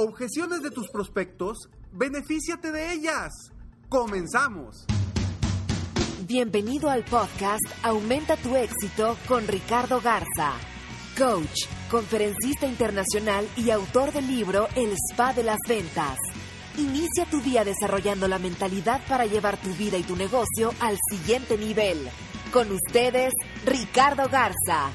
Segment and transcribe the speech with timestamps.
[0.00, 3.32] Objeciones de tus prospectos, benefíciate de ellas.
[3.88, 4.86] Comenzamos.
[6.24, 10.52] Bienvenido al podcast Aumenta tu éxito con Ricardo Garza,
[11.18, 16.16] coach, conferencista internacional y autor del libro El Spa de las Ventas.
[16.76, 21.58] Inicia tu día desarrollando la mentalidad para llevar tu vida y tu negocio al siguiente
[21.58, 22.08] nivel.
[22.52, 23.32] Con ustedes,
[23.66, 24.92] Ricardo Garza.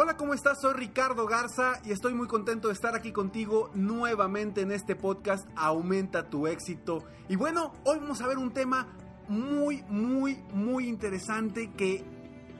[0.00, 0.60] Hola, ¿cómo estás?
[0.60, 5.48] Soy Ricardo Garza y estoy muy contento de estar aquí contigo nuevamente en este podcast
[5.56, 7.02] Aumenta tu éxito.
[7.28, 8.86] Y bueno, hoy vamos a ver un tema
[9.26, 12.04] muy, muy, muy interesante que,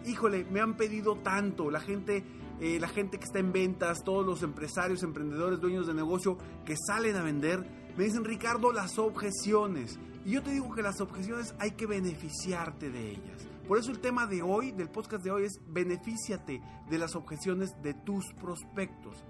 [0.04, 1.70] híjole, me han pedido tanto.
[1.70, 2.24] La gente,
[2.58, 6.74] eh, la gente que está en ventas, todos los empresarios, emprendedores, dueños de negocio que
[6.88, 7.64] salen a vender,
[7.96, 10.00] me dicen, Ricardo, las objeciones.
[10.24, 13.46] Y yo te digo que las objeciones hay que beneficiarte de ellas.
[13.68, 17.70] Por eso el tema de hoy, del podcast de hoy, es benefíciate de las objeciones
[17.82, 19.22] de tus prospectos.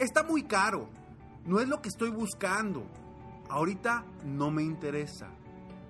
[0.00, 0.88] Está muy caro,
[1.46, 2.84] no es lo que estoy buscando.
[3.48, 5.28] Ahorita no me interesa,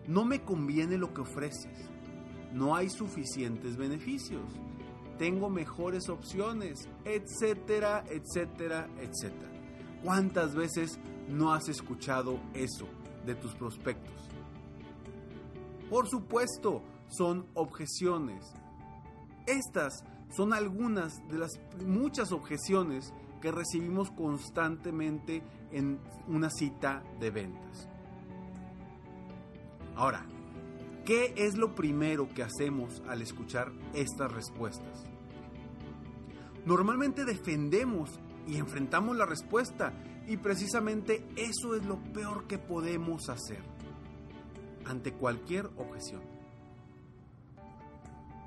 [0.06, 1.88] no me conviene lo que ofreces,
[2.52, 4.44] no hay suficientes beneficios,
[5.18, 9.50] tengo mejores opciones, etcétera, etcétera, etcétera.
[10.04, 10.98] ¿Cuántas veces
[11.30, 12.86] no has escuchado eso
[13.24, 14.35] de tus prospectos?
[15.90, 18.44] Por supuesto, son objeciones.
[19.46, 21.52] Estas son algunas de las
[21.84, 27.88] muchas objeciones que recibimos constantemente en una cita de ventas.
[29.94, 30.26] Ahora,
[31.04, 35.04] ¿qué es lo primero que hacemos al escuchar estas respuestas?
[36.64, 39.92] Normalmente defendemos y enfrentamos la respuesta
[40.26, 43.75] y precisamente eso es lo peor que podemos hacer
[44.86, 46.22] ante cualquier objeción.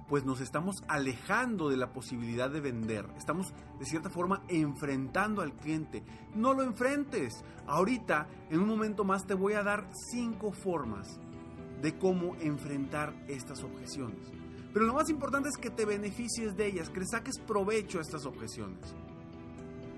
[0.08, 3.06] Pues nos estamos alejando de la posibilidad de vender.
[3.16, 6.04] Estamos de cierta forma enfrentando al cliente.
[6.34, 7.44] No lo enfrentes.
[7.68, 11.20] Ahorita, en un momento más, te voy a dar cinco formas
[11.82, 14.32] de cómo enfrentar estas objeciones.
[14.74, 18.02] Pero lo más importante es que te beneficies de ellas, que le saques provecho a
[18.02, 18.96] estas objeciones.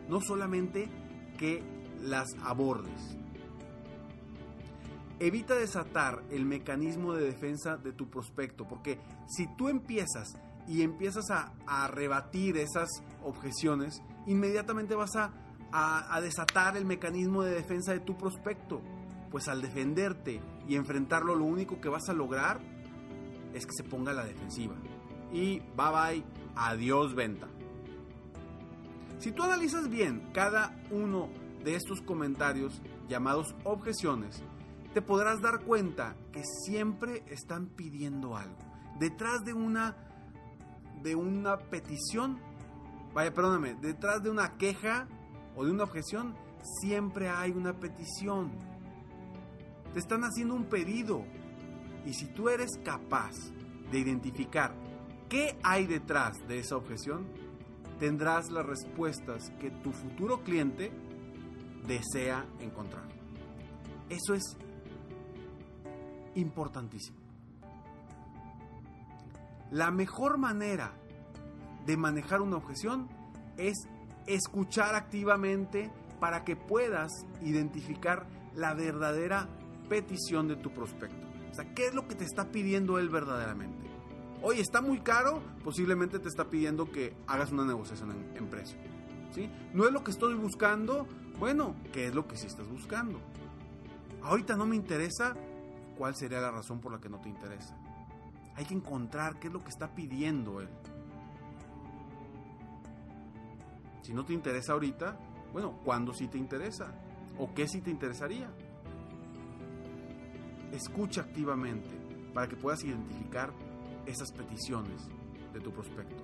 [0.10, 0.90] No solamente
[1.38, 1.64] que
[2.02, 3.18] las abordes.
[5.22, 10.34] Evita desatar el mecanismo de defensa de tu prospecto, porque si tú empiezas
[10.68, 12.90] y empiezas a, rebatir esas
[13.24, 15.32] objeciones, inmediatamente vas a,
[15.72, 18.82] a desatar el mecanismo de defensa de tu prospecto.
[19.30, 22.60] Pues al defenderte y enfrentarlo, lo único que vas a lograr
[23.54, 24.74] es que se ponga a la defensiva.
[25.32, 26.24] Y bye bye,
[26.56, 27.48] adiós venta.
[29.20, 31.30] Si tú analizas bien cada uno
[31.64, 34.44] de estos comentarios llamados objeciones,
[34.94, 38.58] te podrás dar cuenta que siempre están pidiendo algo.
[39.00, 39.96] Detrás de una
[41.02, 42.40] de una petición,
[43.14, 45.08] vaya, perdóname, detrás de una queja
[45.56, 46.36] o de una objeción,
[46.80, 48.52] siempre hay una petición.
[49.94, 51.26] Te están haciendo un pedido.
[52.06, 53.34] Y si tú eres capaz
[53.92, 54.74] de identificar
[55.28, 57.28] qué hay detrás de esa objeción,
[58.00, 60.92] tendrás las respuestas que tu futuro cliente
[61.88, 63.08] desea encontrar.
[64.10, 64.58] Eso es
[66.36, 67.18] importantísimo.
[69.72, 70.92] La mejor manera
[71.86, 73.08] de manejar una objeción
[73.58, 73.88] es
[74.28, 79.48] escuchar activamente para que puedas identificar la verdadera
[79.90, 81.28] petición de tu prospecto.
[81.52, 83.90] O sea, ¿qué es lo que te está pidiendo él verdaderamente?
[84.42, 88.78] Oye, está muy caro, posiblemente te está pidiendo que hagas una negociación en, precio.
[89.34, 89.50] ¿sí?
[89.74, 91.08] No es lo que estoy buscando,
[91.40, 93.20] bueno, ¿qué es lo que sí estás buscando?
[94.24, 95.36] Ahorita no me interesa,
[95.98, 97.78] cuál sería la razón por la que no te interesa.
[98.56, 100.70] Hay que encontrar qué es lo que está pidiendo él.
[104.02, 105.18] Si no te interesa ahorita,
[105.54, 106.94] Bueno, ¿cuándo sí te interesa?
[107.38, 108.50] ¿O qué sí te interesaría?
[110.72, 111.90] Escucha activamente
[112.34, 113.52] para que puedas identificar
[114.06, 115.10] esas peticiones
[115.54, 116.24] de tu prospecto.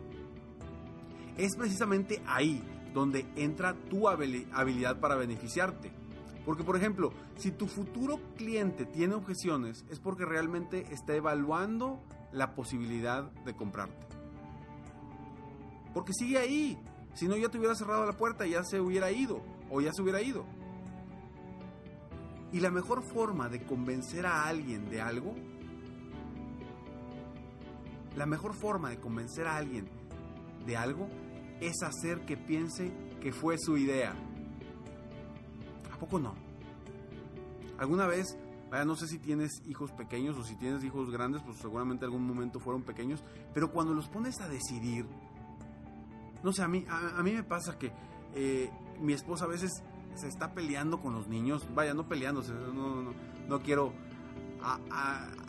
[1.38, 5.92] Es precisamente ahí donde entra tu habilidad para beneficiarte.
[6.48, 12.02] Porque, por ejemplo, si tu futuro cliente tiene objeciones, es porque realmente está evaluando
[12.32, 14.08] la posibilidad de comprarte.
[15.94, 16.80] Porque sigue ahí.
[17.16, 19.42] Si no, ya te hubiera cerrado la puerta y ya se hubiera ido.
[19.70, 20.46] O ya se hubiera ido.
[22.54, 25.36] Y la mejor forma de convencer a alguien de algo,
[28.16, 29.90] la mejor forma de convencer a alguien
[30.66, 31.10] de algo
[31.60, 34.16] es hacer que piense que fue su idea.
[35.98, 36.36] ¿A poco no?
[37.80, 38.38] ¿Alguna vez,
[38.86, 42.60] no sé si tienes hijos pequeños o si tienes hijos grandes, pues seguramente algún momento
[42.60, 45.08] fueron pequeños, pero cuando los pones a decidir,
[46.44, 47.92] no sé, a mí, a, mí me pasa que
[48.36, 48.70] eh,
[49.02, 49.84] mi esposa a veces
[50.14, 53.14] se está peleando con los niños, vaya, no peleándose, no, no,
[53.48, 53.92] no quiero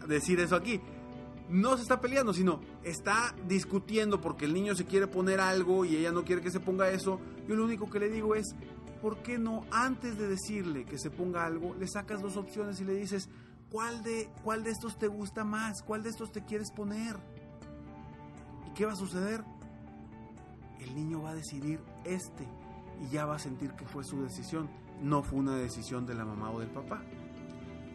[0.06, 0.80] decir eso aquí,
[1.50, 5.96] no se está peleando, sino está discutiendo porque el niño se quiere poner algo y
[5.96, 7.20] ella no quiere que se ponga eso.
[7.46, 8.54] Yo lo único que le digo es,
[9.00, 12.84] ¿por qué no antes de decirle que se ponga algo, le sacas dos opciones y
[12.84, 13.28] le dices,
[13.70, 15.82] ¿cuál de, cuál de estos te gusta más?
[15.82, 17.16] ¿Cuál de estos te quieres poner?
[18.66, 19.44] ¿Y qué va a suceder?
[20.80, 22.46] El niño va a decidir este
[23.00, 24.68] y ya va a sentir que fue su decisión,
[25.02, 27.02] no fue una decisión de la mamá o del papá.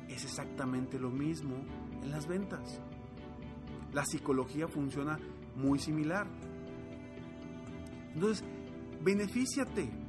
[0.07, 1.55] Es exactamente lo mismo
[2.01, 2.79] en las ventas.
[3.93, 5.19] La psicología funciona
[5.55, 6.27] muy similar.
[8.13, 8.43] Entonces,
[9.01, 10.02] benefíciate.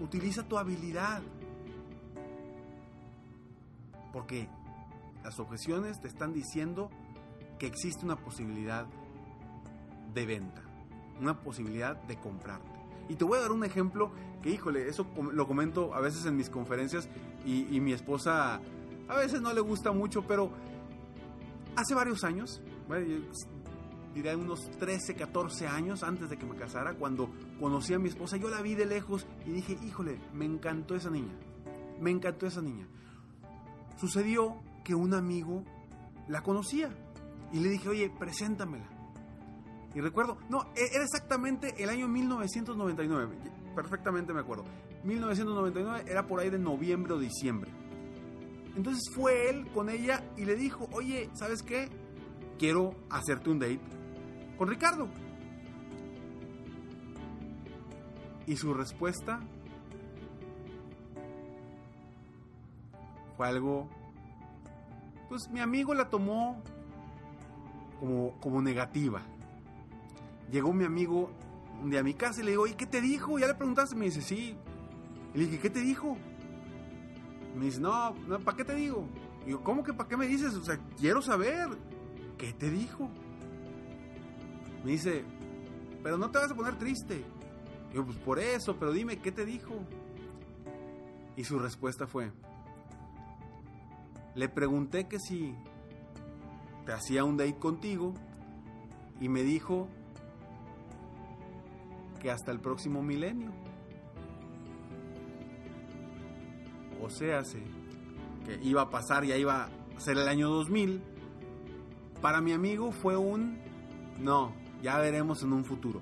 [0.00, 1.22] Utiliza tu habilidad.
[4.12, 4.48] Porque
[5.24, 6.90] las objeciones te están diciendo
[7.58, 8.86] que existe una posibilidad
[10.12, 10.62] de venta,
[11.20, 12.70] una posibilidad de comprarte.
[13.08, 14.10] Y te voy a dar un ejemplo
[14.42, 17.08] que, híjole, eso lo comento a veces en mis conferencias
[17.44, 18.60] y, y mi esposa
[19.08, 20.50] a veces no le gusta mucho, pero
[21.76, 22.60] hace varios años,
[24.14, 28.36] diría unos 13, 14 años antes de que me casara, cuando conocí a mi esposa,
[28.36, 31.32] yo la vi de lejos y dije, híjole, me encantó esa niña,
[32.00, 32.86] me encantó esa niña.
[33.98, 35.64] Sucedió que un amigo
[36.28, 36.90] la conocía
[37.52, 38.88] y le dije, oye, preséntamela.
[39.94, 43.36] Y recuerdo, no, e-, era exactamente el año 1999,
[43.74, 44.64] perfectamente me acuerdo.
[45.04, 47.70] 1999 era por ahí de noviembre o diciembre.
[48.76, 51.90] Entonces fue él con ella y le dijo, oye, ¿sabes qué?
[52.58, 54.01] Quiero hacerte un date
[54.58, 55.08] con Ricardo.
[58.46, 59.40] Y su respuesta
[63.36, 63.88] fue algo,
[65.28, 66.62] pues mi amigo la tomó
[68.00, 69.22] como, como negativa.
[70.50, 71.30] Llegó mi amigo
[71.90, 73.38] día a mi casa y le digo, ¿y qué te dijo?
[73.38, 73.96] ¿Ya le preguntaste?
[73.96, 74.56] Me dice, sí.
[75.34, 76.16] Y le dije, ¿qué te dijo?
[77.56, 78.14] Me dice, no,
[78.44, 79.06] ¿para qué te digo?
[79.46, 80.54] Y yo, ¿cómo que para qué me dices?
[80.54, 81.68] O sea, quiero saber.
[82.38, 83.08] ¿Qué te dijo?
[84.84, 85.24] Me dice,
[86.02, 87.24] pero no te vas a poner triste.
[87.94, 89.74] Yo, pues por eso, pero dime, ¿qué te dijo?
[91.36, 92.30] Y su respuesta fue,
[94.34, 95.54] le pregunté que si
[96.84, 98.14] te hacía un date contigo
[99.20, 99.88] y me dijo
[102.20, 103.50] que hasta el próximo milenio.
[107.02, 107.42] o sea,
[108.44, 111.02] que iba a pasar, ya iba a ser el año 2000,
[112.20, 113.58] para mi amigo fue un
[114.20, 116.00] no, ya veremos en un futuro.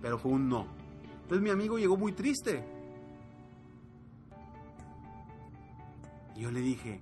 [0.00, 0.66] Pero fue un no.
[1.22, 2.64] Entonces mi amigo llegó muy triste.
[6.34, 7.00] Y yo le dije,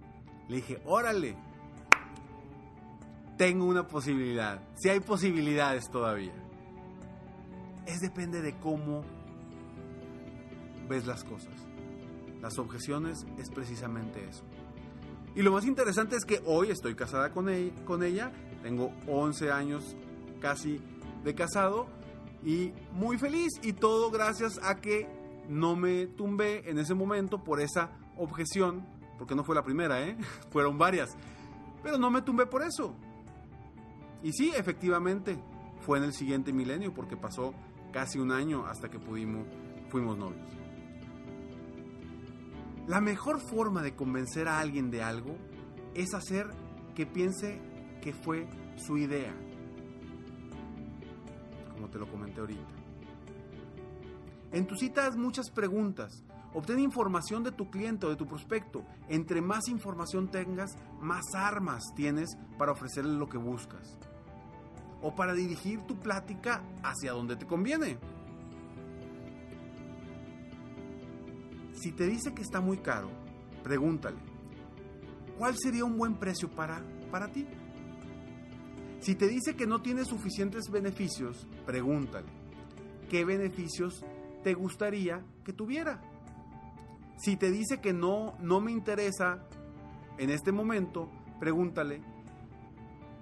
[0.48, 1.37] le dije, órale,
[3.37, 4.60] tengo una posibilidad.
[4.75, 6.34] Si hay posibilidades todavía.
[7.87, 9.02] Es depende de cómo
[10.88, 11.54] ves las cosas.
[12.42, 14.44] Las objeciones es precisamente eso.
[15.34, 18.32] Y lo más interesante es que hoy estoy casada con ella, con ella,
[18.62, 19.96] tengo 11 años
[20.40, 20.80] casi
[21.25, 21.87] de casado
[22.45, 25.09] y muy feliz y todo gracias a que
[25.49, 28.87] no me tumbé en ese momento por esa objeción,
[29.18, 30.16] porque no fue la primera, ¿eh?
[30.50, 31.16] fueron varias,
[31.83, 32.95] pero no me tumbé por eso.
[34.23, 35.38] Y sí, efectivamente,
[35.80, 37.54] fue en el siguiente milenio porque pasó
[37.92, 39.47] casi un año hasta que pudimos,
[39.88, 40.47] fuimos novios.
[42.87, 45.37] La mejor forma de convencer a alguien de algo
[45.95, 46.47] es hacer
[46.95, 47.61] que piense
[48.00, 49.35] que fue su idea,
[51.78, 52.75] como te lo comenté ahorita.
[54.50, 56.25] En tu cita haz muchas preguntas.
[56.54, 58.85] Obtén información de tu cliente o de tu prospecto.
[59.08, 63.97] Entre más información tengas, más armas tienes para ofrecerle lo que buscas.
[65.02, 67.99] O para dirigir tu plática hacia donde te conviene.
[71.75, 73.08] Si te dice que está muy caro,
[73.62, 74.18] pregúntale,
[75.37, 76.82] ¿cuál sería un buen precio para,
[77.12, 77.47] para ti?
[79.00, 82.28] Si te dice que no tiene suficientes beneficios, pregúntale,
[83.10, 84.02] ¿qué beneficios
[84.42, 86.00] te gustaría que tuviera?
[87.18, 89.46] Si te dice que no, no me interesa
[90.16, 92.00] en este momento, pregúntale,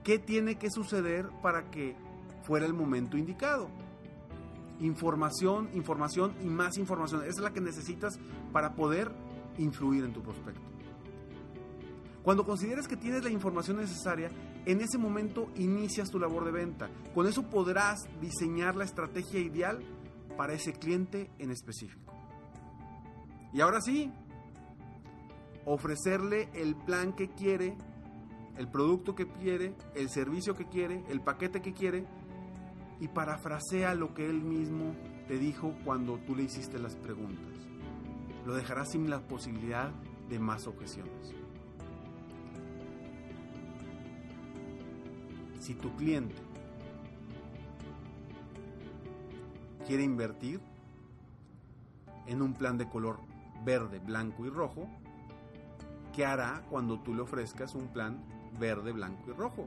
[0.05, 1.97] ¿qué tiene que suceder para que
[2.45, 3.69] fuera el momento indicado?
[4.79, 7.23] Información, información y más información.
[7.23, 8.17] Esa es la que necesitas
[8.53, 9.11] para poder
[9.59, 10.76] influir en tu prospecto.
[12.27, 14.33] Cuando consideres que tienes la información necesaria,
[14.65, 16.91] en ese momento inicias tu labor de venta.
[17.15, 19.79] Con eso podrás diseñar la estrategia ideal
[20.37, 22.13] para ese cliente en específico.
[23.53, 24.13] Y ahora sí,
[25.67, 27.77] ofrecerle el plan que quiere,
[28.57, 32.07] el producto que quiere, el servicio que quiere, el paquete que quiere
[32.99, 34.97] y parafrasea lo que él mismo
[35.29, 37.55] te dijo cuando tú le hiciste las preguntas.
[38.45, 39.93] Lo dejarás sin la posibilidad
[40.29, 41.46] de más objeciones.
[45.67, 46.37] Si tu cliente
[49.85, 50.61] quiere invertir
[52.29, 53.19] en un plan de color
[53.65, 54.89] verde, blanco y rojo,
[56.15, 58.23] ¿qué hará cuando tú le ofrezcas un plan
[58.61, 59.67] verde, blanco y rojo?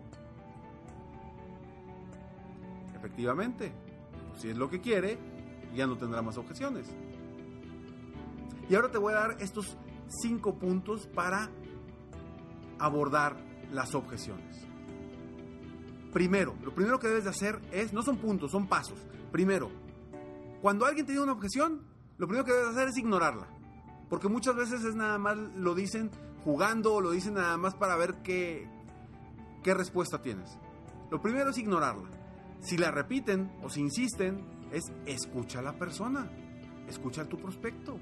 [2.95, 3.73] Efectivamente,
[4.37, 5.17] si es lo que quiere,
[5.75, 6.87] ya no tendrá más objeciones.
[8.69, 9.75] Y ahora te voy a dar estos
[10.07, 11.49] cinco puntos para
[12.79, 13.35] abordar
[13.73, 14.68] las objeciones.
[16.13, 18.99] Primero, lo primero que debes de hacer es, no son puntos, son pasos.
[19.31, 19.69] Primero,
[20.61, 21.81] cuando alguien te dice una objeción,
[22.17, 23.47] lo primero que debes hacer es ignorarla.
[24.09, 26.09] Porque muchas veces es nada más lo dicen
[26.43, 28.67] jugando o lo dicen nada más para ver qué,
[29.63, 30.57] qué respuesta tienes.
[31.11, 32.09] Lo primero es ignorarla.
[32.61, 36.29] Si la repiten o si insisten, es escucha a la persona,
[36.87, 37.97] escucha a tu prospecto,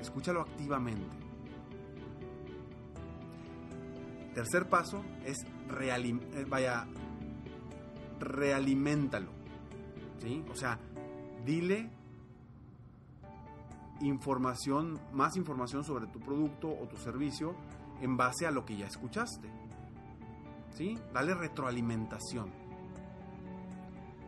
[0.00, 1.21] escúchalo activamente.
[4.34, 6.86] Tercer paso es realim eh, vaya,
[8.18, 9.30] realiméntalo.
[10.20, 10.44] ¿sí?
[10.50, 10.78] O sea,
[11.44, 11.90] dile
[14.00, 17.54] información, más información sobre tu producto o tu servicio
[18.00, 19.48] en base a lo que ya escuchaste.
[20.74, 20.98] ¿Sí?
[21.12, 22.50] Dale retroalimentación.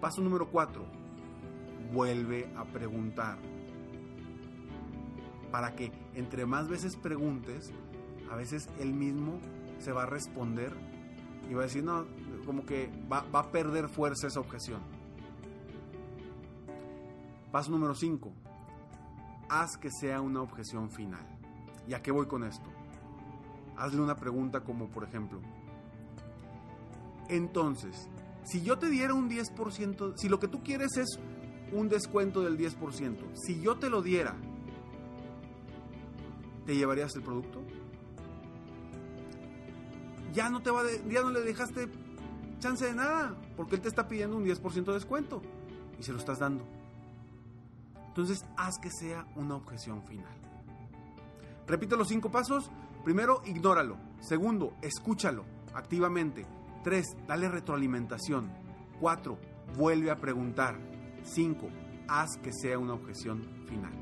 [0.00, 0.84] Paso número 4.
[1.92, 3.38] Vuelve a preguntar.
[5.50, 7.72] Para que entre más veces preguntes,
[8.30, 9.40] a veces él mismo
[9.84, 10.72] se va a responder
[11.48, 12.06] y va a decir, no,
[12.46, 14.80] como que va, va a perder fuerza esa objeción.
[17.52, 18.32] Paso número 5.
[19.48, 21.24] Haz que sea una objeción final.
[21.86, 22.68] ¿Y a qué voy con esto?
[23.76, 25.40] Hazle una pregunta como por ejemplo,
[27.28, 28.08] entonces,
[28.44, 31.18] si yo te diera un 10%, si lo que tú quieres es
[31.72, 34.34] un descuento del 10%, si yo te lo diera,
[36.66, 37.62] ¿te llevarías el producto?
[40.34, 41.88] Ya no, te va ya no le dejaste
[42.58, 45.40] chance de nada, porque él te está pidiendo un 10% de descuento
[45.98, 46.64] y se lo estás dando.
[48.08, 50.32] Entonces, haz que sea una objeción final.
[51.66, 52.70] Repito los cinco pasos.
[53.04, 53.96] Primero, ignóralo.
[54.20, 56.46] Segundo, escúchalo activamente.
[56.82, 58.50] Tres, dale retroalimentación.
[59.00, 59.38] Cuatro,
[59.76, 60.78] vuelve a preguntar.
[61.24, 61.68] Cinco,
[62.08, 63.92] haz que sea una objeción final.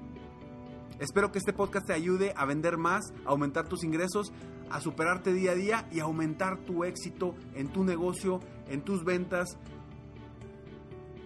[0.98, 4.32] Espero que este podcast te ayude a vender más, a aumentar tus ingresos,
[4.72, 9.56] a superarte día a día y aumentar tu éxito en tu negocio, en tus ventas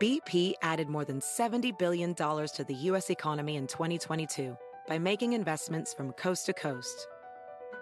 [0.00, 3.08] BP added more than $70 billion to the U.S.
[3.08, 4.56] economy in 2022
[4.88, 7.06] by making investments from coast to coast.